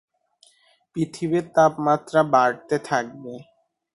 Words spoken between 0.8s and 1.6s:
পৃথিবীর